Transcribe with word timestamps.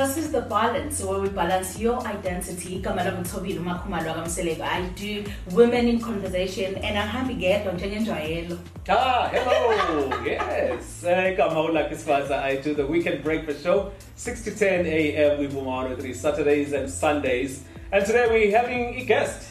This 0.00 0.16
is 0.16 0.32
the 0.32 0.40
balance 0.40 1.04
where 1.04 1.20
we 1.20 1.28
balance 1.28 1.78
your 1.78 2.00
identity. 2.06 2.80
Kamala 2.80 3.10
Mutobile, 3.12 3.58
MaKhumalo, 3.62 4.14
Gamselego. 4.16 4.62
I 4.62 4.88
do 4.96 5.22
women 5.50 5.88
in 5.88 6.00
conversation 6.00 6.76
and 6.76 6.98
I'm 6.98 7.06
happy 7.06 7.34
get 7.34 7.66
on 7.66 7.78
Joyelo. 7.78 8.58
Ah, 8.88 9.28
hello. 9.30 10.22
yes. 10.24 11.04
Uh, 11.04 11.36
Kamaula 11.36 11.90
Kiswaza. 11.90 12.38
I 12.42 12.56
do 12.56 12.74
the 12.74 12.86
weekend 12.86 13.22
breakfast 13.22 13.62
show, 13.62 13.92
6 14.16 14.44
to 14.44 14.56
10 14.56 14.86
a.m. 14.86 15.38
with 15.38 15.52
Bumano 15.52 16.00
3 16.00 16.14
Saturdays 16.14 16.72
and 16.72 16.88
Sundays. 16.88 17.64
And 17.92 18.06
today 18.06 18.26
we're 18.30 18.56
having 18.56 18.94
a 18.94 19.04
guest. 19.04 19.50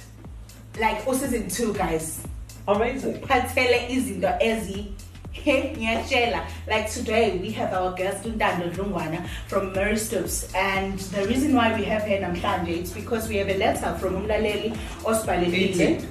Like, 0.79 1.05
also 1.05 1.27
season 1.27 1.47
two, 1.47 1.75
guys. 1.75 2.25
Amazing. 2.67 3.21
Patele 3.21 3.87
izinto 3.91 4.33
ezi 4.41 4.93
ngiyatshela 5.33 6.41
like 6.67 6.89
today 6.93 7.37
we 7.41 7.51
have 7.51 7.73
our 7.73 7.93
guest 7.95 8.25
untando 8.25 8.67
dlungwana 8.69 9.19
from 9.47 9.73
Marie 9.73 9.97
Stopes 9.97 10.53
and 10.55 10.99
the 10.99 11.25
reason 11.27 11.55
why 11.55 11.73
we 11.79 11.83
have 11.85 12.03
her 12.03 12.19
namhlanje 12.19 12.83
is 12.83 12.91
because 12.93 13.29
we 13.29 13.37
have 13.37 13.49
a 13.49 13.57
letter 13.57 13.95
from 13.99 14.15
umlaleli 14.15 14.73
osibhalelile 15.05 16.01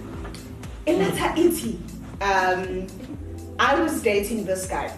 iletha 0.87 1.35
ithi 1.37 1.75
um 2.31 2.87
i 3.59 3.75
was 3.83 4.03
dating 4.03 4.45
this 4.47 4.69
guy 4.69 4.89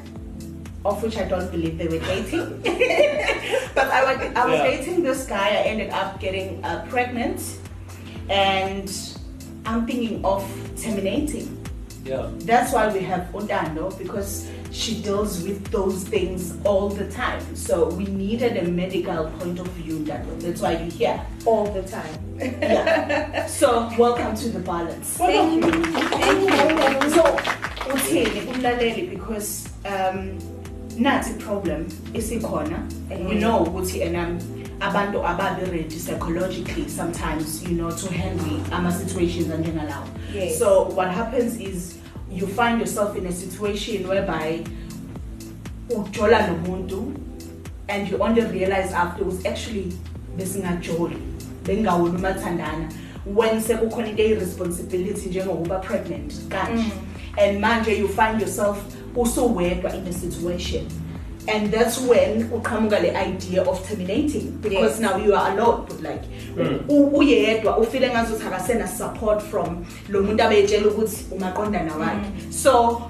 of 0.84 1.02
which 1.02 1.16
I 1.18 1.24
don't 1.28 1.50
believe 1.52 1.76
they 1.76 1.88
were 1.88 1.98
dating. 1.98 2.46
but 3.74 3.86
I, 3.90 4.00
was, 4.06 4.16
I 4.34 4.46
was 4.46 4.54
Yeah. 4.58 4.64
dating 4.70 5.02
this 5.02 5.26
guy. 5.26 5.48
I 5.48 5.62
ended 5.72 5.90
up 5.90 6.18
getting 6.18 6.64
uh, 6.64 6.86
pregnant, 6.88 7.38
and 8.30 8.90
I'm 9.66 9.86
thinking 9.86 10.24
of 10.24 10.42
terminating. 10.82 11.59
Yeah. 12.04 12.30
That's 12.38 12.72
why 12.72 12.92
we 12.92 13.00
have 13.00 13.28
Ondando 13.32 13.96
because 13.98 14.50
she 14.70 15.02
deals 15.02 15.42
with 15.42 15.66
those 15.70 16.04
things 16.04 16.56
all 16.64 16.88
the 16.88 17.10
time. 17.10 17.56
So 17.56 17.88
we 17.90 18.04
needed 18.04 18.56
a 18.56 18.68
medical 18.70 19.30
point 19.38 19.58
of 19.58 19.66
view, 19.68 19.98
Ondando. 19.98 20.40
That's 20.40 20.60
why 20.60 20.72
you're 20.72 20.90
here. 20.90 21.26
all 21.46 21.66
the 21.66 21.82
time. 21.82 22.14
Yeah. 22.38 23.46
so 23.46 23.90
welcome 23.98 24.34
to 24.36 24.48
the 24.48 24.60
balance. 24.60 25.16
Thank 25.16 25.64
you. 25.64 25.72
Thank 25.72 27.02
you. 27.04 27.10
So 27.10 27.22
uthini 27.90 28.40
kumlaleli 28.46 29.10
because 29.10 29.68
um 29.84 30.38
nathi 30.98 31.38
problem 31.38 31.86
isikhona 32.14 32.78
and 33.10 33.28
we 33.28 33.34
know 33.34 33.64
ukuthi 33.64 34.02
and 34.06 34.16
um 34.16 34.59
abantu 34.80 35.26
ababi 35.26 35.70
ready 35.70 35.98
psychologically 35.98 36.88
sometimes 36.88 37.62
you 37.62 37.76
know 37.76 37.90
to 37.90 38.12
handle 38.12 38.60
ama 38.72 38.92
situations 38.92 39.50
and 39.50 39.64
anjengalawo. 39.64 40.06
Yes. 40.34 40.58
so 40.58 40.84
what 40.94 41.10
happens 41.10 41.60
is 41.60 41.98
you 42.32 42.46
find 42.46 42.78
yourself 42.80 43.16
in 43.16 43.26
a 43.26 43.32
situation 43.32 44.08
whereby 44.08 44.64
ujola 45.90 46.46
nomuntu 46.46 47.12
and 47.88 48.08
you 48.10 48.22
only 48.22 48.42
realize 48.42 48.94
afterwards 48.94 49.46
actually 49.46 49.92
besingajoli 50.36 51.16
bengawona 51.64 52.18
umathandana. 52.18 52.92
When 53.26 53.60
sekukhona 53.60 54.08
into 54.08 54.22
eyi-responsibility 54.22 55.28
njengokuba 55.28 55.78
pregnant 55.78 56.32
kanje. 56.48 56.82
Mm. 56.82 56.90
And 57.38 57.60
manje 57.60 57.98
you 57.98 58.08
find 58.08 58.40
yourself 58.40 58.78
usuwedwa 59.16 59.94
in 59.94 60.04
the 60.04 60.12
situation 60.12 60.86
and 61.48 61.70
that's 61.72 61.98
when 62.00 62.50
uqhamuka 62.52 63.00
le 63.00 63.10
idea 63.16 63.62
of 63.62 63.88
terminating 63.88 64.50
because 64.62 65.00
Yes. 65.00 65.00
now 65.00 65.16
you 65.26 65.34
are 65.34 65.52
alone 65.52 65.84
but 65.88 66.00
like 66.02 66.22
Mm. 66.56 66.80
u- 66.88 67.10
uyedwa 67.18 67.78
ufile 67.78 68.10
ngazuthi 68.10 68.46
akasena 68.46 68.88
support 68.88 69.42
from 69.42 69.84
lo 70.08 70.22
muntu 70.22 70.42
abeyitshela 70.42 70.86
ukuthi 70.86 71.24
umaqondana 71.30 71.96
wakhe. 71.96 72.26
Mm. 72.46 72.52
So 72.52 73.02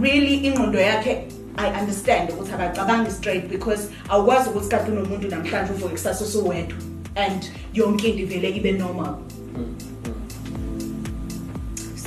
really 0.00 0.46
ingqondo 0.46 0.80
yakhe 0.80 1.24
i 1.56 1.80
understand 1.80 2.30
ukuthi 2.30 2.52
akacabangi 2.52 3.10
straight 3.10 3.48
because 3.48 3.88
awukwazi 4.08 4.48
ukuthi 4.50 4.68
kade 4.68 4.92
unomuntu 4.92 5.28
namhlanje 5.28 5.72
uvuke 5.72 5.92
kusasa 5.92 6.24
usuwedwa 6.24 6.78
and 7.16 7.50
yonke 7.74 8.08
into 8.08 8.22
ivele 8.22 8.50
ibe 8.50 8.72
normal. 8.72 9.14
Mm. 9.56 9.64
Mm. 10.06 10.14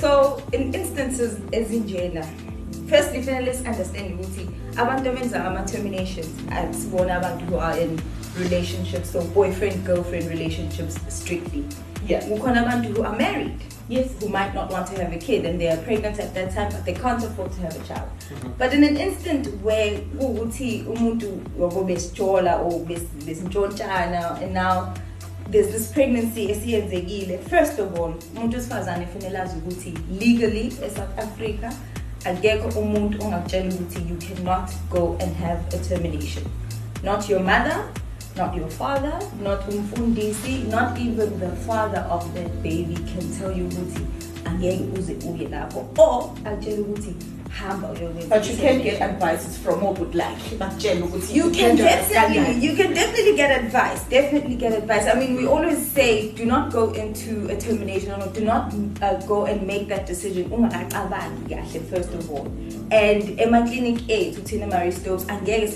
So 0.01 0.41
in 0.51 0.73
instances 0.75 1.31
ezinjena, 1.51 2.25
firstly 2.93 3.23
fanele 3.23 3.51
understand 3.51 4.13
ukuthi 4.13 4.49
abantu 4.77 5.09
abenza 5.09 5.45
ama 5.45 5.61
terminations 5.61 6.29
asibona 6.51 7.15
abantu 7.15 7.45
who 7.45 7.61
are 7.61 7.83
in 7.83 7.99
relationships 8.39 9.11
so 9.11 9.21
boyfriend 9.21 9.85
girlfriend 9.85 10.29
relationships 10.29 10.99
strictly. 11.07 11.63
yeah 12.07 12.23
Kukhona 12.23 12.61
abantu 12.61 12.93
who 12.93 13.03
are 13.03 13.17
married. 13.17 13.59
yes 13.89 14.07
who 14.21 14.29
might 14.29 14.53
not 14.53 14.71
want 14.71 14.87
to 14.87 15.03
have 15.03 15.15
a 15.15 15.17
kid 15.17 15.45
and 15.45 15.59
they 15.61 15.69
are 15.69 15.81
pregnant 15.81 16.19
at 16.19 16.33
that 16.33 16.53
time 16.53 16.69
but 16.71 16.85
they 16.85 16.93
can't 16.93 17.23
afford 17.23 17.51
to 17.51 17.61
have 17.61 17.75
a 17.75 17.83
child. 17.87 18.09
Mm-hmm. 18.09 18.51
But 18.57 18.73
in 18.73 18.83
an 18.83 18.97
instant 18.97 19.47
where 19.63 19.99
ukuthi 20.19 20.85
umuntu 20.87 21.41
wabo 21.59 21.83
besijola 21.83 22.61
or 22.61 22.85
bes- 22.85 23.25
besintshontshana 23.25 24.41
and 24.43 24.53
now 24.53 24.93
there's 25.49 25.71
this 25.71 25.91
pregnancy 25.91 26.51
esiyenzekile 26.51 27.37
first 27.37 27.79
of 27.79 27.99
all 27.99 28.13
umuntu 28.35 28.57
wesifazane 28.57 29.05
kufanele 29.05 29.39
azi 29.39 29.57
ukuthi 29.57 29.93
legally 30.19 30.67
eSouth 30.67 31.19
Africa 31.19 31.71
akekho 32.25 32.79
umuntu 32.79 33.23
ongakutshela 33.23 33.69
ukuthi 33.73 33.99
you 34.09 34.17
cannot 34.17 34.71
go 34.89 35.17
and 35.19 35.35
have 35.35 35.59
a 35.75 35.77
termination. 35.77 36.43
Not 37.03 37.29
your 37.29 37.39
mother 37.39 37.83
not 38.35 38.55
your 38.55 38.69
father 38.69 39.13
not 39.41 39.61
umfundisi 39.69 40.67
not 40.69 40.97
even 40.97 41.39
the 41.39 41.51
father 41.67 42.05
of 42.09 42.33
that 42.33 42.51
baby 42.63 42.95
can 42.95 43.25
tell 43.37 43.51
you 43.57 43.65
ukuthi 43.65 44.01
angeke 44.45 44.83
uze 44.97 45.13
uye 45.29 45.47
lapho. 45.47 45.85
Or 45.97 46.31
akutshela 46.45 46.81
ukuthi 46.81 47.15
hamba 47.53 47.87
but 48.29 48.49
you 48.49 48.55
can 48.57 48.81
get 48.81 48.99
advices 49.01 49.57
from 49.63 49.79
obuthi 49.89 50.15
like 50.15 50.41
bakutshela 50.61 51.05
ukuthi 51.05 51.35
You 51.39 51.49
can 51.51 51.75
definitely, 51.75 52.53
you 52.65 52.73
can 52.75 52.93
definitely 52.93 53.35
get 53.35 53.51
advice. 53.51 54.01
Definitely 54.09 54.55
get 54.55 54.73
advice. 54.73 55.05
I 55.07 55.15
mean, 55.19 55.35
we 55.35 55.45
always 55.47 55.79
say, 55.97 56.31
do 56.31 56.45
not 56.45 56.71
go 56.71 56.83
into 57.03 57.47
a 57.49 57.57
termination 57.65 58.11
or 58.21 58.27
do 58.39 58.43
not 58.51 58.73
uh, 59.01 59.15
go 59.27 59.45
and 59.45 59.67
make 59.71 59.87
that 59.93 60.05
decision. 60.07 60.49
ungakacabangi 60.49 61.49
kahle, 61.49 61.79
First 61.93 62.13
of 62.13 62.29
all, 62.31 62.47
and 62.91 63.39
Emma 63.39 63.61
Clinic 63.67 63.99
A 64.09 64.31
to 64.35 64.41
Tina 64.43 64.67
Marie 64.67 64.91
Stopes, 64.91 65.25
and 65.29 65.45
get 65.45 65.69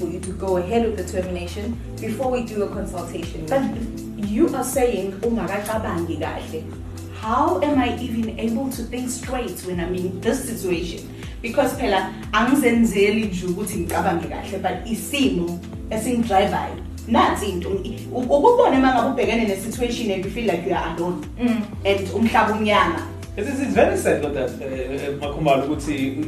for 0.00 0.06
you 0.06 0.20
to 0.20 0.32
go 0.32 0.56
ahead 0.56 0.82
with 0.86 0.96
the 0.96 1.06
termination 1.14 1.78
before 2.00 2.30
we 2.30 2.44
do 2.44 2.62
a 2.62 2.68
consultation. 2.68 3.46
But 3.46 3.62
you. 3.74 4.10
you 4.30 4.54
are 4.54 4.64
saying 4.64 5.12
ungakacabangi 5.20 6.20
kahle. 6.20 6.64
How 7.22 7.60
am 7.62 7.78
I 7.78 7.98
even 8.00 8.38
able 8.38 8.70
to 8.70 8.82
think 8.82 9.10
straight 9.10 9.60
when 9.66 9.78
I'm 9.80 9.94
in 9.94 10.20
this 10.20 10.44
situation? 10.48 11.00
Because 11.42 11.74
phela 11.74 12.12
angizenzeli 12.32 13.24
nje 13.24 13.46
ukuthi 13.46 13.76
ngicabange 13.78 14.28
kahle 14.28 14.58
but 14.58 14.90
isimo 14.92 15.60
esingidrivayo 15.90 16.74
nansi 17.08 17.46
into 17.46 17.68
ukubona 18.12 18.78
uma 18.78 18.94
ngabe 18.94 19.10
ubhekene 19.10 19.44
ne-situation 19.48 20.10
and 20.10 20.24
you 20.24 20.30
feel 20.30 20.46
like 20.46 20.66
you 20.68 20.74
are 20.76 20.90
alone 20.96 21.16
Mm. 21.40 21.62
and 21.84 22.08
umhlaba 22.14 22.52
umnyama 22.54 23.02
It's, 23.36 23.48
it's 23.48 23.60
it's 23.60 23.74
very 23.74 23.96
sad 23.96 24.22
that, 24.22 24.50
uh, 24.50 25.20
MaKhumalo, 25.20 25.64
ukuthi 25.64 26.18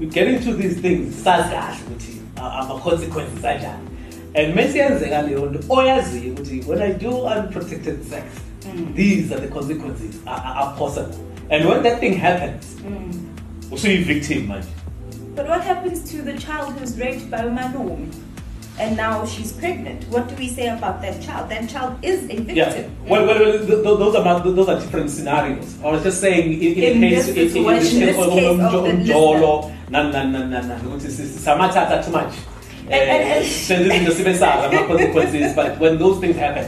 we- 0.00 0.06
get 0.06 0.28
into 0.28 0.52
these 0.52 0.74
things, 0.80 1.14
sazi 1.24 1.48
kahle 1.50 1.76
ukuthi 1.88 2.20
uh, 2.36 2.60
ama-consequences 2.60 3.44
anjani. 3.44 3.88
And 4.34 4.54
mase 4.54 4.78
yenzeka 4.78 5.22
leyo 5.22 5.46
nto 5.46 5.58
oyaziyo 5.74 6.32
ukuthi 6.32 6.64
when 6.68 6.82
I 6.82 6.92
do 6.92 7.10
unprotected 7.10 8.04
sex, 8.10 8.22
Mm. 8.64 8.94
these 8.94 9.32
are 9.32 9.40
the 9.40 9.48
consequences 9.48 10.20
are, 10.26 10.40
are, 10.40 10.76
possible. 10.76 11.14
And 11.50 11.68
when 11.68 11.82
that 11.82 12.00
thing 12.00 12.14
happens, 12.14 12.74
Mm. 12.80 13.12
usuyi-victim 13.70 14.48
manje. 14.48 14.68
But 15.36 15.48
what 15.48 15.62
happens 15.62 16.10
to 16.12 16.22
the 16.22 16.34
child 16.38 16.72
who's 16.78 16.98
raped 16.98 17.30
by 17.30 17.42
Malum? 17.48 18.10
And 18.78 18.96
now 18.96 19.24
she's 19.24 19.52
pregnant. 19.52 20.02
What 20.10 20.28
do 20.28 20.34
we 20.34 20.48
say 20.48 20.66
about 20.66 21.00
that 21.02 21.22
child? 21.22 21.48
That 21.48 21.68
child 21.68 21.94
is 22.02 22.24
a 22.24 22.36
victim. 22.42 22.56
Yeah. 22.56 22.88
Well, 23.06 23.24
well, 23.26 23.38
well 23.38 23.52
th- 23.58 23.68
th- 23.68 23.82
those 23.84 24.14
are 24.16 24.40
those 24.40 24.68
are 24.68 24.80
different 24.80 25.10
scenarios. 25.10 25.76
I 25.84 25.92
was 25.92 26.02
just 26.02 26.20
saying 26.20 26.52
in, 26.54 26.60
in, 26.60 26.84
In 26.84 27.00
the 27.00 27.10
case 27.10 27.26
this 27.26 27.54
in- 27.54 27.66
in- 27.66 27.74
this 27.78 27.92
case 27.92 28.18
of 28.18 28.34
the 28.34 28.40
umjolo 28.90 29.70
na 29.90 30.02
na 30.10 30.24
na 30.24 30.38
na 30.46 30.60
na 30.62 30.74
ukuthi 30.82 31.08
si- 31.10 31.22
samathatha 31.46 32.02
too 32.04 32.10
much. 32.10 32.34
And- 32.90 32.94
and- 32.94 33.24
and- 33.32 33.44
Senze 33.46 33.86
izinto 33.94 34.12
sibe 34.12 34.34
sazi 34.34 34.66
ama 34.66 34.86
consequences 34.88 35.54
but 35.54 35.78
when 35.80 35.96
those 35.98 36.18
things 36.20 36.36
happen 36.36 36.66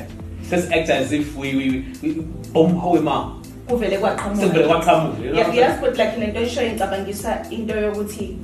just 0.50 0.72
act 0.72 0.90
as 0.90 1.12
if 1.12 1.36
we 1.36 1.54
we, 1.56 1.84
we 2.02 2.12
boom 2.52 2.80
how 2.80 2.94
ma 3.00 3.32
kuvele 3.68 3.98
kwaqhamuka 3.98 4.42
sekuvele 4.42 4.66
kwaqhamuka 4.68 5.24
you 5.24 5.30
know 5.32 5.38
Yeah, 5.38 5.54
yes 5.54 5.80
but 5.80 5.96
like 5.98 6.16
lento 6.18 6.40
eshoyo 6.40 6.70
ngicabangisa 6.70 7.46
into 7.50 7.74
yokuthi 7.80 8.36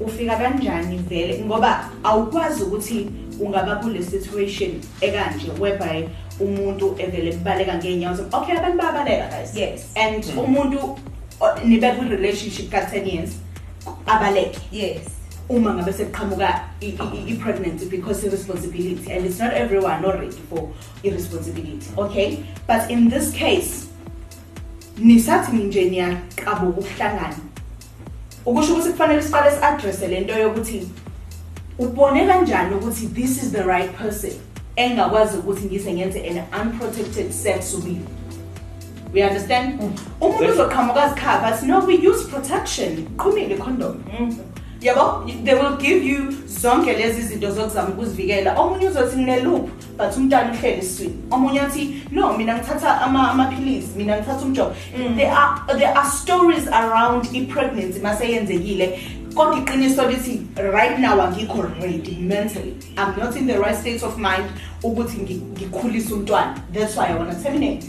ufika 0.00 0.36
kanjani 0.36 0.98
vele 0.98 1.42
ngoba 1.46 1.90
awukwazi 2.04 2.62
ukuthi 2.62 3.06
ungaba 3.40 3.76
kule 3.76 4.02
situation 4.02 4.70
ekanje 5.00 5.46
whereby 5.60 6.08
umuntu 6.40 6.94
evele 6.98 7.32
kubaleka 7.32 7.74
ngeenyawo 7.74 8.16
zam 8.16 8.26
okay 8.32 8.56
abantu 8.58 8.78
bayabaleka 8.78 9.28
guys 9.28 9.56
Yes. 9.56 9.86
and 9.94 10.24
Mm. 10.24 10.38
umuntu 10.38 10.78
o- 11.40 11.58
nibe 11.64 11.92
kwi-relationship 11.92 12.70
ka-10 12.70 13.14
years 13.14 13.30
abaleke 14.06 14.58
Yes. 14.72 14.98
Uma 15.48 15.74
ngabe 15.74 15.92
sekuqhamuka 15.92 16.60
i-pregnancy 16.80 17.88
because 17.88 18.24
i-responsibility 18.24 19.12
and 19.12 19.26
it's 19.26 19.38
not 19.38 19.52
everyone 19.52 20.04
already 20.04 20.40
for 20.48 20.72
i-responsibility 21.04 21.86
okay? 21.98 22.44
But 22.66 22.90
in 22.90 23.08
this 23.08 23.32
case 23.32 23.86
nisathi 24.98 25.52
ninje 25.52 25.90
niyaqabuka 25.90 26.80
ukuhlangana. 26.80 27.36
Ukusho 28.46 28.72
ukuthi 28.72 28.90
kufanele 28.90 29.22
siqale 29.22 29.50
si-adresse 29.50 30.08
le 30.08 30.20
nto 30.20 30.38
yokuthi 30.38 30.88
ubone 31.78 32.26
kanjani 32.26 32.74
ukuthi 32.74 33.14
this 33.14 33.42
is 33.42 33.52
the 33.52 33.64
right 33.64 33.92
person 33.96 34.32
engakwazi 34.76 35.36
ukuthi 35.36 35.66
ngise 35.66 35.92
ngenze 35.92 36.20
an 36.28 36.44
unprotected 36.60 37.32
sex 37.32 37.74
with 37.74 37.98
we 39.14 39.22
understand? 39.22 39.80
Mm. 39.80 39.92
Umuntu 40.20 40.52
uzoqhamuka 40.52 41.08
zikhava 41.08 41.66
no 41.66 41.86
we 41.86 41.94
use 41.94 42.24
protection. 42.24 43.06
Qhumile 43.16 43.58
condom 43.58 44.04
mm. 44.20 44.38
Yabo 44.84 45.24
they 45.44 45.54
will 45.54 45.76
give 45.76 46.04
you 46.04 46.32
zonke 46.46 46.92
lezi 46.92 47.22
zinto 47.22 47.50
zokuzama 47.50 47.88
ukuzivikela 47.88 48.54
omunye 48.60 48.88
uzothi 48.88 49.16
ngineloop 49.16 49.68
but 49.98 50.16
umntwana 50.16 50.52
uhleli 50.52 50.78
esiswini. 50.78 51.14
Omunye 51.30 51.60
athi 51.60 52.02
no 52.10 52.32
mina 52.38 52.54
ngithatha 52.58 53.00
ama- 53.00 53.30
amaphilisi 53.30 53.88
mina 53.96 54.16
ngithatha 54.16 54.44
umjovo. 54.46 54.74
Mm. 54.98 55.16
There 55.16 55.30
are 55.30 55.78
there 55.78 55.92
are 55.98 56.08
stories 56.10 56.68
around 56.68 57.26
i-pregnancy 57.34 58.00
maseyenzekile. 58.00 58.98
Kodwa 59.34 59.58
iqiniso 59.58 60.10
lithi 60.10 60.40
right 60.72 60.98
now 60.98 61.20
angikho 61.20 61.62
ready 61.82 62.16
mentally. 62.20 62.74
I'm 62.96 63.18
not 63.18 63.36
in 63.36 63.46
the 63.46 63.58
right 63.58 63.76
state 63.76 64.02
of 64.02 64.16
mind 64.18 64.44
ukuthi 64.82 65.16
ngi- 65.18 65.40
ngikhulise 65.58 66.14
umntwana. 66.14 66.54
That's 66.72 66.96
why 66.96 67.06
i 67.06 67.14
want 67.14 67.30
to 67.32 67.42
terminate 67.42 67.84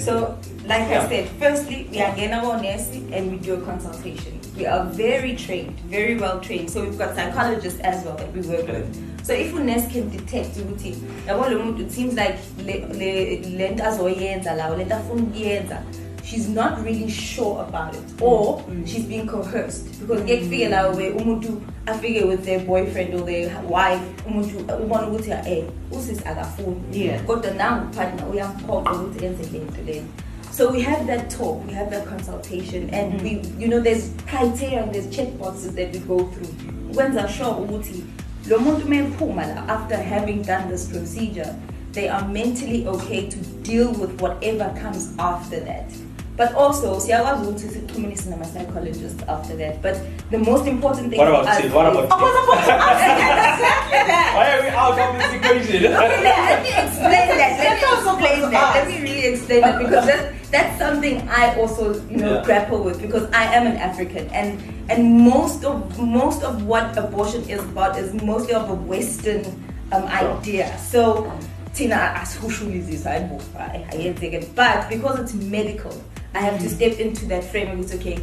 So 0.00 0.34
nihandla 0.66 0.74
kanjani 0.74 0.74
le 0.74 0.74
case 0.74 0.74
le? 0.74 0.74
So, 0.74 0.74
like 0.74 0.88
Yeah. 0.88 1.02
I 1.02 1.08
said, 1.08 1.28
firstly, 1.28 1.88
we 1.90 2.00
are 2.00 2.14
getting 2.16 2.32
our 2.32 2.62
nurse 2.62 2.90
and 3.12 3.30
we 3.30 3.38
do 3.38 3.54
a 3.54 3.60
consultation. 3.60 4.40
We 4.56 4.66
are 4.66 4.84
very 4.86 5.36
trained, 5.36 5.78
very 5.90 6.16
well 6.16 6.40
trained. 6.40 6.70
So 6.70 6.82
we've 6.82 6.98
got 6.98 7.14
psychologists 7.14 7.80
as 7.80 8.04
well 8.04 8.16
that 8.16 8.32
we 8.32 8.40
work 8.40 8.66
with. 8.66 8.88
So 9.26 9.32
if 9.32 9.54
a 9.54 9.60
nurse 9.60 9.86
can 9.92 10.08
detect 10.08 10.56
ukuthi 10.56 10.94
yabo 11.26 11.50
lo 11.50 11.58
muntu 11.58 11.80
it 11.80 11.90
seems 11.90 12.14
like 12.14 12.38
le 12.58 12.86
le 12.94 13.40
lento 13.58 13.82
azoyenza 13.84 14.56
la 14.56 14.68
lento 14.68 14.94
afuna 14.94 15.22
ukuyenza 15.22 15.82
she's 16.22 16.48
not 16.48 16.84
really 16.84 17.10
sure 17.10 17.64
about 17.68 17.94
it 17.94 18.22
or 18.22 18.64
she's 18.84 19.04
being 19.04 19.26
coerced 19.26 20.00
because 20.00 20.22
kuye 20.22 20.36
kufike 20.36 20.68
la 20.68 20.90
where 20.90 21.12
umuntu 21.12 21.60
afike 21.86 22.24
with 22.24 22.44
their 22.44 22.60
boyfriend 22.60 23.14
or 23.14 23.26
their 23.26 23.50
wife 23.68 24.02
umuntu 24.26 24.58
ubona 24.84 25.08
ukuthi 25.08 25.30
eh 25.30 25.64
usisi 25.90 26.24
akafuni 26.24 26.76
Yeah. 26.92 27.24
kodwa 27.24 27.50
nangu 27.50 27.94
partner 27.94 28.30
uyamphoqa 28.30 28.92
ukuthi 28.92 29.24
enze 29.24 29.42
lento 29.52 29.82
lento 29.86 30.25
so 30.56 30.72
we 30.72 30.80
have 30.80 31.06
that 31.06 31.28
talk 31.28 31.62
we 31.66 31.72
have 31.74 31.90
that 31.90 32.06
consultation 32.06 32.88
and 32.88 33.20
we 33.20 33.34
mm-hmm. 33.34 33.60
you 33.60 33.68
know 33.68 33.78
there's 33.78 34.14
criteria 34.26 34.82
and 34.82 34.94
there's 34.94 35.14
check 35.14 35.38
boxes 35.38 35.74
that 35.74 35.92
we 35.92 35.98
go 35.98 36.18
through 36.28 36.48
ukwenza 36.90 37.28
sure 37.28 37.50
ukuthi 37.50 38.04
lo 38.48 38.58
muntu 38.58 38.88
mephuma 38.88 39.46
la 39.46 39.68
after 39.68 39.96
having 39.96 40.42
done 40.42 40.68
this 40.70 40.88
procedure 40.88 41.54
they 41.92 42.08
are 42.08 42.28
mentally 42.28 42.86
okay 42.86 43.28
to 43.28 43.36
deal 43.62 43.88
with 43.88 44.22
whatever 44.22 44.74
comes 44.82 45.12
after 45.18 45.64
that 45.64 45.92
but 46.36 46.54
also 46.54 47.00
siyakwazi 47.00 47.46
ukuthi 47.46 47.68
sixhumanise 47.68 48.30
nama-psychologist 48.30 49.28
after 49.28 49.56
that 49.56 49.74
but 49.82 49.94
the 50.30 50.38
most 50.38 50.66
important 50.66 51.10
thing 51.10 51.20
What 51.20 51.28
about 51.28 51.46
us 51.48 51.56
Sid? 51.56 51.72
What 51.72 51.86
is- 51.86 51.98
about 51.98 52.12
I 52.12 52.22
was 52.22 52.34
about 52.44 52.64
to 52.64 52.72
exactly 52.72 54.02
that 54.12 54.32
Why 54.36 54.46
are 54.52 54.62
we 54.64 54.70
out 54.84 54.98
of 55.04 55.10
this 55.18 55.32
equation? 55.34 55.92
Okay, 55.92 56.22
let 56.22 56.62
me 56.62 56.72
explain 56.84 57.28
that. 57.40 57.52
Let 57.58 57.76
me 57.80 57.86
explain 57.92 58.50
that. 58.50 58.74
Let 58.76 58.88
me 58.88 58.96
really 59.06 59.26
explain 59.32 59.60
that 59.60 59.78
because 59.78 60.06
that, 60.06 60.35
that's 60.56 60.78
something 60.78 61.16
I 61.28 61.54
also 61.60 61.84
you 62.10 62.16
know 62.16 62.34
Yeah. 62.34 62.44
grapple 62.44 62.80
with 62.86 63.00
because 63.02 63.28
I 63.32 63.44
am 63.56 63.66
an 63.66 63.76
African 63.76 64.24
and 64.30 64.48
and 64.88 65.00
most 65.20 65.64
of 65.64 65.98
most 65.98 66.42
of 66.42 66.64
what 66.64 66.96
abortion 66.96 67.42
is 67.48 67.60
about 67.60 67.98
is 67.98 68.14
mostly 68.22 68.54
of 68.54 68.70
a 68.70 68.74
Western 68.74 69.44
um, 69.92 70.04
idea. 70.04 70.66
So. 70.78 71.30
Tina 71.76 72.14
asihushulisisa 72.22 73.10
ayibufa 73.10 73.68
ayenzeke 73.92 74.48
but 74.54 74.88
because 74.88 75.20
it's 75.20 75.34
medical 75.34 75.92
I 76.34 76.40
have 76.40 76.58
to 76.62 76.68
step 76.70 76.98
into 76.98 77.26
that 77.26 77.44
frame 77.44 77.68
it's 77.80 77.92
okay 77.94 78.16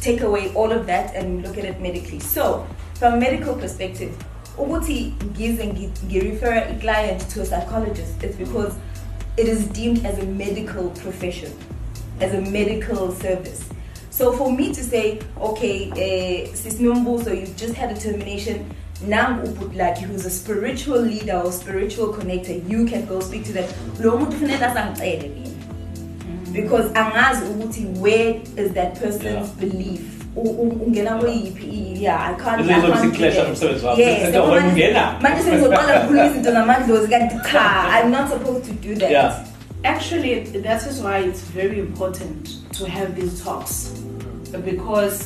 take 0.00 0.22
away 0.22 0.48
all 0.54 0.72
of 0.72 0.86
that 0.86 1.14
and 1.14 1.42
look 1.44 1.58
at 1.58 1.64
it 1.66 1.78
medically. 1.80 2.20
So, 2.20 2.66
from 2.94 3.14
a 3.14 3.16
medical 3.18 3.54
perspective, 3.54 4.12
ukuthi 4.58 5.12
ngize 5.36 5.60
ngi- 5.66 5.92
ngi-refer 6.08 6.54
a 6.72 6.74
client 6.80 7.20
to 7.34 7.42
a 7.42 7.44
psychologist 7.44 8.22
it's 8.24 8.36
because 8.36 8.72
it 9.36 9.48
is 9.48 9.66
deemed 9.68 10.04
as 10.04 10.18
a 10.18 10.26
medical 10.26 10.90
profession, 10.90 11.52
as 12.20 12.34
a 12.34 12.40
medical 12.40 13.12
service. 13.12 13.68
So 14.10 14.32
for 14.32 14.52
me 14.52 14.74
to 14.74 14.82
say, 14.82 15.20
okay, 15.38 15.90
uh, 15.90 16.54
Sis 16.54 16.74
Mumbuzo, 16.74 17.38
you 17.38 17.46
just 17.54 17.74
had 17.74 17.96
a 17.96 18.00
termination, 18.00 18.74
now 19.02 19.40
put 19.54 19.74
like 19.74 19.98
who's 19.98 20.26
a 20.26 20.30
spiritual 20.30 21.00
leader 21.00 21.38
or 21.38 21.52
spiritual 21.52 22.12
connector, 22.12 22.68
you 22.68 22.86
can 22.86 23.06
go 23.06 23.20
speak 23.20 23.44
to 23.44 23.52
them. 23.52 23.68
Lo 24.00 24.18
muntu 24.18 24.32
kufuneka 24.32 24.66
asangicele 24.66 25.34
mina 25.34 25.50
because 26.52 26.90
angazi 26.92 27.98
where 27.98 28.40
is 28.56 28.72
that 28.72 28.94
person's 28.96 29.50
belief 29.50 30.19
ungena 30.36 31.18
kweyiphi 31.18 31.66
i- 31.66 32.02
yeah 32.04 32.30
i 32.30 32.34
can't 32.34 32.60
Izo 32.60 32.70
I 32.70 32.74
can't 32.80 32.86
zokuthi 32.86 33.06
do 33.10 33.16
clash 33.18 33.34
that. 33.34 33.46
nomsebenzi 33.48 33.86
wakho. 33.86 34.00
Yes, 34.00 34.18
Sesithi 34.20 34.36
yabo 34.36 34.48
wena 34.52 34.66
manje- 34.66 34.72
ungena. 34.72 35.14
manje 35.20 35.42
sengizoqala 35.42 35.96
ukukhuluma 35.96 36.26
izinto 36.26 36.50
namadlozi 36.50 37.08
kanti 37.08 37.34
cha 37.52 38.00
i'm 38.02 38.10
not 38.10 38.28
supposed 38.28 38.64
to 38.64 38.72
do 38.88 38.94
that 38.94 39.10
Yeah. 39.10 39.34
Actually, 39.82 40.40
that 40.62 40.82
is 40.90 41.00
why 41.02 41.18
it's 41.28 41.40
very 41.54 41.78
important 41.78 42.48
to 42.78 42.84
have 42.86 43.14
these 43.20 43.44
talks 43.44 43.90
because 44.64 45.24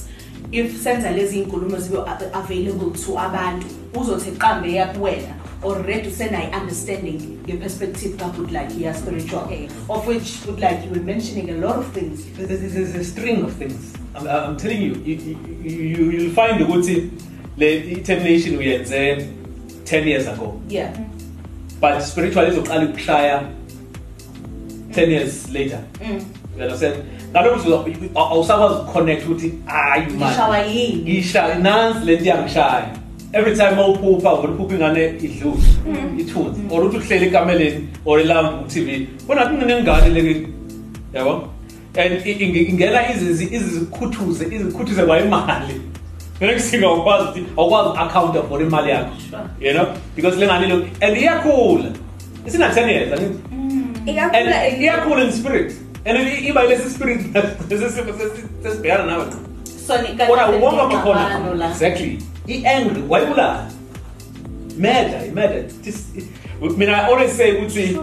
if 0.53 0.83
senza 0.83 1.11
lezi 1.11 1.39
inkulumo 1.39 1.77
zibe 1.79 1.99
a- 1.99 2.39
available 2.39 2.91
to 3.07 3.19
abantu 3.19 3.67
uzothi 3.95 4.31
qambe 4.31 4.73
yakuwena 4.73 5.35
already 5.65 6.09
usenayo 6.09 6.49
understanding 6.61 7.21
nge-perspective 7.49 8.17
kagood 8.17 8.51
like 8.51 8.71
yeah 8.79 8.95
spiritual 8.97 9.41
Okay. 9.45 9.69
of 9.89 10.07
which 10.07 10.29
would 10.47 10.61
like 10.61 10.79
you 10.85 10.91
were 10.91 11.03
mentioning 11.05 11.51
a 11.51 11.67
lot 11.67 11.79
of 11.79 11.87
things 11.93 12.21
There's, 12.37 12.49
there's, 12.61 12.75
there's 12.75 12.95
a 12.95 13.05
string 13.05 13.43
of 13.45 13.53
things. 13.53 13.93
I'm, 14.17 14.29
I'm 14.29 14.57
telling 14.57 14.83
you, 14.83 14.93
you, 15.05 15.15
you, 15.63 15.71
you 15.71 16.11
you'll 16.11 16.35
find 16.35 16.61
ukuthi 16.63 17.11
le 17.57 17.97
termination 18.03 18.57
uyenze 18.59 19.27
10 19.85 20.09
years 20.09 20.27
ago. 20.27 20.61
yeah 20.69 20.93
But 21.81 22.03
spiritual 22.03 22.49
izoqala 22.49 22.85
ukushaya 22.85 23.43
10 24.93 25.11
years 25.11 25.51
later. 25.53 25.81
mm. 26.01 26.21
You 26.57 26.63
understand? 26.63 26.97
Ngalokho 27.33 27.85
awusakwazi 28.15 28.75
ukuconnect 28.81 29.25
ukuthi 29.27 29.53
hayi 29.67 30.07
ngishawa 30.07 30.49
man. 30.59 30.77
yini 30.77 31.03
Ngisha 31.03 31.55
nansi 31.59 32.07
lento 32.07 32.25
yangishaya. 32.25 32.89
Every 33.35 33.57
time 33.57 33.75
mawuphupha 33.77 34.31
or 34.31 34.49
uphupha 34.51 34.75
ingane 34.75 35.19
idlule 35.19 35.59
ithunzi 36.19 36.61
or 36.71 36.85
uthi 36.85 36.97
uhleli 36.97 37.27
ekameleni 37.27 37.89
or 38.05 38.21
elamba 38.21 38.63
ku 38.63 38.69
TV. 38.69 39.09
Bona 39.27 39.47
kunengane 39.47 40.09
leke 40.15 40.49
yabo? 41.13 41.49
And 41.97 42.27
ingena 42.27 43.11
izikhuthuze 43.11 44.45
izikhuthuze 44.45 45.03
kwayimali. 45.03 45.81
Ngeke 46.43 46.61
singakwazi 46.61 47.29
ukuthi 47.29 47.47
awukwazi 47.57 47.99
account 47.99 48.49
for 48.49 48.63
imali 48.63 48.91
yakho. 48.91 49.13
You 49.61 49.73
know? 49.73 49.87
Because 50.17 50.37
lengane 50.37 50.69
lo 50.69 50.87
and 51.03 51.17
iyakhula. 51.17 51.93
Isina 52.47 52.69
10 52.69 52.89
years. 52.89 53.13
I 53.13 53.23
mean, 53.23 53.41
Ikakhulu- 54.07 54.35
and 54.35 54.83
iyakhula 54.83 55.25
in 55.25 55.33
spirit 55.33 55.73
and 56.07 56.19
iba 56.19 56.63
lesi 56.69 56.91
spirit 56.91 57.21
sesibhekana 58.63 59.07
nawe 59.07 59.27
so 59.87 60.03
ni- 60.03 60.09
kodwa 60.09 60.89
kanti 61.81 62.19
amakhona 62.45 62.53
la. 62.53 62.53
exactly 62.53 62.55
i-angry 62.55 63.03
wayibulala 63.09 63.71
murder 64.79 65.33
murder 65.35 65.63
This- 65.83 66.07
mina 66.77 66.93
i 66.93 67.11
always 67.11 67.37
say 67.37 67.53
ukuthi 67.53 67.99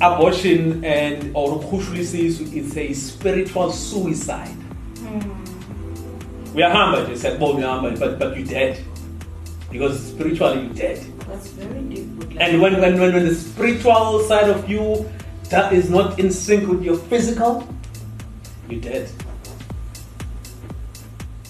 abortion 0.00 0.84
and 0.84 1.30
or 1.34 1.60
it's 2.54 2.76
a 2.76 2.94
spiritual 2.94 3.72
suicide. 3.72 4.56
Uyahamba 6.54 7.00
nje 7.00 7.16
siyakubona 7.16 7.58
uyahamba 7.58 7.90
but 7.90 8.18
but 8.18 8.36
you 8.36 8.44
dead. 8.44 8.76
Because 9.72 9.98
spiritually 9.98 10.60
you 10.62 10.68
dead. 10.68 10.98
That's 11.28 11.48
very 11.48 11.80
deep 11.80 12.40
And 12.40 12.60
when, 12.60 12.80
when, 12.80 12.98
when, 13.00 13.12
when 13.14 13.28
the 13.28 13.34
spiritual 13.34 14.20
side 14.28 14.48
of 14.50 14.70
you 14.70 15.06
that 15.50 15.72
is 15.72 15.90
not 15.90 16.18
in 16.18 16.30
sync 16.30 16.68
with 16.68 16.82
your 16.82 16.96
physical, 16.96 17.68
you're 18.68 18.80
dead. 18.80 19.08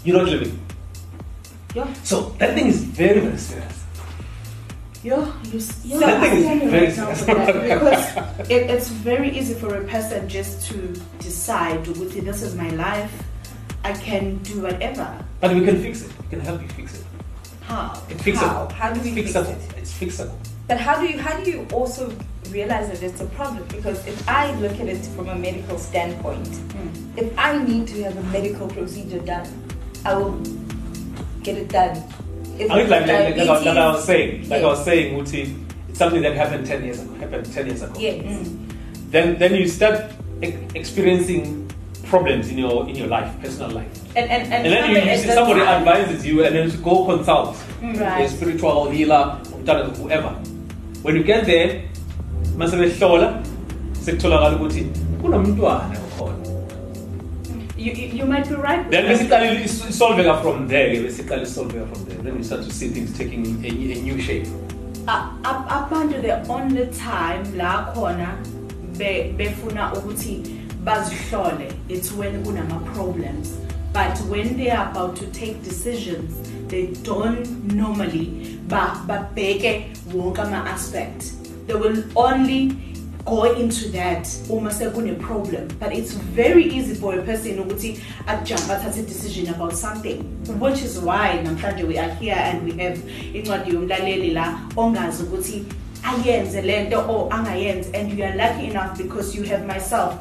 You're 0.04 0.18
not 0.18 0.28
living. 0.28 0.58
Yeah 1.74 1.92
So 2.04 2.30
that 2.38 2.54
thing 2.54 2.66
is 2.66 2.82
very, 2.84 3.20
very 3.20 3.38
serious. 3.38 3.76
Yeah, 5.02 5.32
you, 5.44 5.60
yeah, 5.84 5.98
That 5.98 6.20
thing 6.20 6.32
is 6.36 6.46
I'm 6.46 6.58
telling 6.60 6.62
you 6.62 6.70
very 6.70 6.90
serious. 6.90 7.24
because 7.24 8.50
it, 8.50 8.70
it's 8.70 8.88
very 8.88 9.30
easy 9.38 9.54
for 9.54 9.74
a 9.74 9.84
person 9.84 10.28
just 10.28 10.66
to 10.70 10.76
decide, 11.20 11.84
"Ukuthi, 11.86 12.20
this 12.22 12.42
is 12.42 12.54
my 12.54 12.68
life, 12.70 13.10
I 13.82 13.92
can 13.94 14.36
do 14.42 14.60
whatever. 14.60 15.08
But 15.40 15.54
we 15.54 15.64
can 15.64 15.80
fix 15.80 16.02
it. 16.02 16.12
We 16.20 16.28
can 16.36 16.40
help 16.40 16.60
you 16.60 16.68
fix 16.68 16.98
it. 17.00 17.04
How? 17.62 18.02
It's 18.10 18.22
fixable. 18.22 18.70
How? 18.72 18.88
How 18.88 18.92
do 18.92 19.00
we 19.00 19.10
it's 19.20 19.32
fix 19.32 19.48
it? 19.48 19.78
It's 19.78 19.92
fixable. 19.98 20.36
But 20.68 20.78
how 20.78 21.00
do 21.00 21.06
you 21.08 21.18
how 21.18 21.40
do 21.40 21.50
you 21.50 21.66
also 21.72 22.12
realize 22.50 22.88
that 22.90 23.02
it's 23.02 23.20
a 23.22 23.26
problem? 23.26 23.64
Because 23.68 24.06
if 24.06 24.28
I 24.28 24.52
look 24.60 24.78
at 24.80 24.86
it 24.88 25.00
from 25.16 25.28
a 25.30 25.34
medical 25.34 25.78
standpoint, 25.78 26.46
Mm. 26.46 27.16
if 27.16 27.38
I 27.38 27.56
need 27.64 27.88
to 27.88 28.02
have 28.04 28.16
a 28.18 28.22
medical 28.24 28.68
procedure 28.68 29.20
done, 29.20 29.48
I 30.04 30.14
will 30.14 30.36
get 31.42 31.56
it 31.58 31.68
done. 31.68 31.96
If 32.58 32.70
I 32.70 32.76
mean, 32.76 32.90
like, 32.90 33.06
like, 33.06 33.36
like, 33.36 33.36
like, 33.36 33.48
I- 33.48 33.62
like 33.62 33.76
I 33.76 33.92
was 33.92 34.04
saying, 34.04 34.48
like 34.48 34.62
I 34.62 34.66
was 34.66 34.84
saying, 34.84 35.16
Uti, 35.16 35.56
it's 35.88 35.98
something 35.98 36.22
that 36.22 36.34
happened 36.36 36.66
10 36.66 36.84
years 36.84 37.00
ago. 37.00 37.14
Happened 37.14 37.46
10 37.52 37.66
years 37.66 37.82
ago. 37.82 37.94
Yes. 37.98 38.22
Mm. 38.24 38.58
Then, 39.10 39.38
then 39.38 39.54
you 39.54 39.66
start 39.66 40.12
e- 40.42 40.54
experiencing 40.74 41.66
problems 42.10 42.48
in 42.50 42.58
your 42.58 42.88
in 42.88 42.96
your 42.96 43.06
life, 43.06 43.30
personal 43.42 43.70
life. 43.70 43.88
And 44.16 44.28
and 44.30 44.42
and, 44.52 44.66
And 44.66 44.72
then 44.74 44.90
you, 44.90 44.96
you 45.10 45.16
see 45.18 45.28
somebody 45.30 45.60
time- 45.60 45.86
advises 45.88 46.26
you 46.26 46.44
and 46.44 46.54
then 46.56 46.68
you 46.70 46.76
go 46.78 47.04
consult 47.04 47.56
Right. 47.82 48.24
a 48.24 48.28
spiritual 48.28 48.90
healer, 48.90 49.38
umntana, 49.54 49.96
whoever. 49.96 50.32
When 51.02 51.16
you 51.16 51.22
get 51.22 51.46
there, 51.46 51.82
mase 52.56 52.74
behlola 52.74 53.28
sekutholakala 54.04 54.56
ukuthi 54.56 54.82
kunomntwana 55.22 55.96
khona. 55.96 55.99
You, 57.80 57.92
you, 57.92 58.26
might 58.26 58.46
be 58.46 58.54
right. 58.56 58.84
Then 58.90 59.06
basically 59.08 59.64
isolveka 59.64 60.42
from 60.42 60.68
there, 60.68 60.90
basically 61.00 61.38
isolveka 61.38 61.88
from 61.92 62.04
there. 62.04 62.18
Then 62.18 62.36
you 62.36 62.44
start 62.44 62.62
to 62.64 62.70
see 62.70 62.88
things 62.88 63.16
taking 63.16 63.42
a, 63.64 63.68
a 63.68 64.02
new 64.02 64.20
shape. 64.20 64.46
A- 65.08 65.32
a- 65.48 65.64
abantu 65.80 66.20
the 66.20 66.36
only 66.52 66.86
time 66.92 67.42
la 67.56 67.72
khona 67.94 68.36
be- 68.98 69.32
befuna 69.38 69.92
ukuthi 69.96 70.34
bazihlole 70.84 71.72
it's 71.88 72.12
when 72.12 72.44
kunama 72.44 72.78
problems 72.94 73.56
but 73.94 74.14
when 74.28 74.56
they 74.58 74.70
are 74.70 74.90
about 74.90 75.16
to 75.16 75.26
take 75.32 75.56
decisions 75.64 76.36
they 76.68 76.86
don't 77.02 77.48
normally 77.72 78.58
ba- 78.68 79.00
babheke 79.08 79.72
wonke 80.12 80.38
ama 80.44 80.60
aspect 80.74 81.32
they 81.66 81.74
will 81.74 82.04
only 82.14 82.60
go 83.24 83.44
into 83.54 83.88
that 83.90 84.28
uma 84.48 84.70
problem. 85.18 85.68
But 85.78 85.92
it's 85.92 86.12
very 86.12 86.64
easy 86.64 86.94
for 86.94 87.18
a 87.18 87.22
person 87.22 87.58
ukuthi 87.58 88.00
athathe 88.26 88.98
a 88.98 89.02
decision 89.02 89.54
about 89.54 89.76
something 89.76 90.22
which 90.58 90.82
is 90.82 90.98
why 90.98 91.40
namhlanje 91.44 91.86
we 91.86 91.98
are 91.98 92.10
here 92.14 92.36
and 92.36 92.64
we 92.64 92.72
have 92.82 92.98
incwadi 93.34 93.72
yomlaleli 93.72 94.32
la 94.32 94.60
ongazi 94.76 95.22
ukuthi 95.22 95.64
ayenze 96.02 96.62
lento 96.62 97.00
or 97.08 97.28
angayenzi. 97.30 97.94
And 97.94 98.18
you 98.18 98.24
are 98.24 98.36
lucky 98.36 98.66
enough 98.66 98.96
because 98.96 99.34
you 99.36 99.44
have 99.44 99.66
myself 99.66 100.14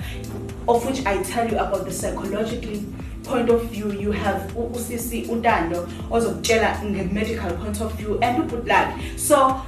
of 0.67 0.85
which 0.85 1.05
I 1.05 1.23
tell 1.23 1.49
you 1.49 1.57
about 1.57 1.85
the 1.85 1.91
psychologically 1.91 2.85
point 3.23 3.49
of 3.49 3.63
view. 3.71 3.91
You 3.91 4.11
have 4.11 4.53
usisi 4.73 5.25
untando 5.29 5.87
ozokutshela 6.11 6.83
nge-medical 6.83 7.53
point 7.57 7.81
of 7.81 7.93
view 7.95 8.19
and 8.21 8.43
ubudlali 8.43 9.17
so 9.17 9.61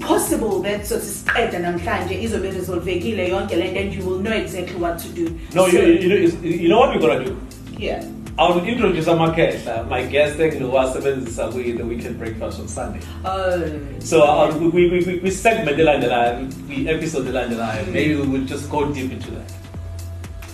possible 0.00 0.62
that 0.62 0.80
sothi 0.86 1.10
siqeda 1.18 1.58
namhlanje 1.58 2.14
izobe 2.26 2.50
resolvekile 2.50 3.28
yonke 3.28 3.56
lento 3.56 3.80
and 3.80 3.94
you 3.94 4.04
will 4.08 4.20
know 4.26 4.32
exactly 4.32 4.78
what 4.84 4.98
to 4.98 5.08
do 5.08 5.24
No, 5.54 5.68
so, 5.68 5.76
you, 5.76 5.82
you, 5.82 6.08
know, 6.08 6.16
you 6.42 6.68
know 6.68 6.78
what 6.78 6.94
we're 6.94 7.00
gonna 7.08 7.24
do? 7.24 7.36
yeah 7.78 8.02
I 8.38 8.50
will 8.50 8.64
introduce 8.66 9.06
Amakehla, 9.06 9.88
my 9.88 10.02
guest 10.04 10.38
engilowasebenzisa 10.38 11.48
kwi 11.52 11.72
the 11.72 11.84
weekend 11.84 12.18
breakfast 12.18 12.60
on 12.60 12.68
Sunday. 12.68 13.00
oh 13.24 13.62
So 13.98 14.24
uh, 14.24 14.54
we, 14.58 14.68
we, 14.68 15.00
we, 15.06 15.20
we 15.20 15.30
segment 15.30 15.78
elandelayo, 15.78 16.52
we 16.68 16.86
episode 16.86 17.26
elandelayo. 17.28 17.86
Maybe 17.92 18.14
we 18.14 18.26
will 18.28 18.44
just 18.44 18.70
go 18.70 18.92
deep 18.92 19.10
into 19.10 19.30
that. 19.30 19.52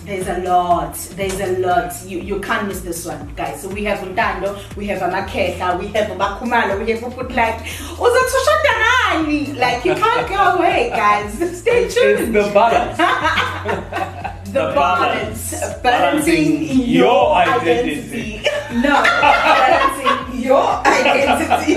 There's 0.05 0.27
a 0.27 0.39
lot. 0.39 0.95
There's 1.15 1.39
a 1.39 1.57
lot. 1.59 1.93
You 2.05 2.19
you 2.19 2.39
can't 2.41 2.67
miss 2.67 2.81
this 2.81 3.05
one, 3.05 3.33
guys. 3.35 3.61
So 3.61 3.69
we 3.69 3.83
have 3.85 3.99
Untando, 3.99 4.57
we 4.75 4.85
have 4.87 4.99
Amaketa, 5.01 5.79
we 5.79 5.87
have 5.87 6.07
Bakumalo, 6.17 6.83
we 6.83 6.91
have 6.91 6.99
Uputlat. 7.01 7.35
Like 7.35 7.59
Uzaksoshotan. 7.97 9.57
Like 9.57 9.85
you 9.85 9.95
can't 9.95 10.27
go 10.27 10.57
away, 10.57 10.89
guys. 10.89 11.33
Stay 11.59 11.87
tuned. 11.87 11.95
It's 11.95 11.95
tuned. 11.95 12.35
the 12.35 12.51
balance. 12.53 12.99
The 14.53 14.59
the 14.69 14.71
balance. 14.75 15.51
balance. 15.51 15.81
Balancing 15.81 15.81
Balancing 15.81 16.79
your 16.85 16.85
your 16.85 17.35
identity. 17.35 18.39
identity. 18.39 18.81
no, 18.85 19.03
balancing 19.03 20.41
your 20.43 20.67
identity. 20.85 21.73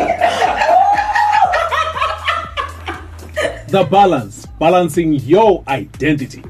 The 3.68 3.82
Balance, 3.84 4.46
balancing 4.60 5.14
your 5.14 5.64
identity. 5.68 6.42